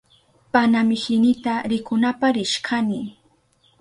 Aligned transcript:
Panamihinita 0.53 1.53
rikunapa 1.71 2.27
rishkani. 2.35 2.99